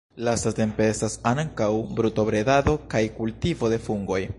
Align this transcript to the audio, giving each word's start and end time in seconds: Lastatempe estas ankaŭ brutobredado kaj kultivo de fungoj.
Lastatempe 0.27 0.87
estas 0.93 1.17
ankaŭ 1.33 1.69
brutobredado 2.01 2.77
kaj 2.95 3.07
kultivo 3.21 3.75
de 3.77 3.85
fungoj. 3.89 4.25